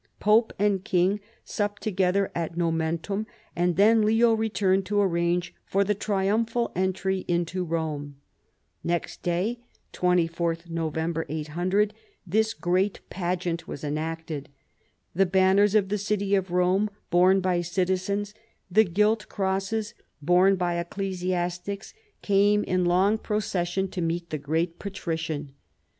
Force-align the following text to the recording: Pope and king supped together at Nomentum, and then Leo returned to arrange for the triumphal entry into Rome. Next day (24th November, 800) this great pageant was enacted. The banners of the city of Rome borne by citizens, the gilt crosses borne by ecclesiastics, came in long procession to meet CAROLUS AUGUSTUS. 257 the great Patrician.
Pope 0.19 0.51
and 0.57 0.83
king 0.83 1.19
supped 1.45 1.83
together 1.83 2.31
at 2.33 2.57
Nomentum, 2.57 3.27
and 3.55 3.75
then 3.75 4.01
Leo 4.01 4.33
returned 4.33 4.83
to 4.87 4.99
arrange 4.99 5.53
for 5.63 5.83
the 5.83 5.93
triumphal 5.93 6.71
entry 6.75 7.23
into 7.27 7.63
Rome. 7.63 8.15
Next 8.83 9.21
day 9.21 9.59
(24th 9.93 10.67
November, 10.71 11.27
800) 11.29 11.93
this 12.25 12.55
great 12.55 13.01
pageant 13.11 13.67
was 13.67 13.83
enacted. 13.83 14.49
The 15.13 15.27
banners 15.27 15.75
of 15.75 15.89
the 15.89 15.99
city 15.99 16.33
of 16.33 16.49
Rome 16.49 16.89
borne 17.11 17.39
by 17.39 17.61
citizens, 17.61 18.33
the 18.71 18.83
gilt 18.85 19.29
crosses 19.29 19.93
borne 20.19 20.55
by 20.55 20.79
ecclesiastics, 20.79 21.93
came 22.23 22.63
in 22.63 22.85
long 22.85 23.19
procession 23.19 23.87
to 23.89 24.01
meet 24.01 24.31
CAROLUS 24.31 24.39
AUGUSTUS. 24.39 24.41
257 24.41 24.41
the 24.41 24.45
great 24.47 24.79
Patrician. 24.79 25.51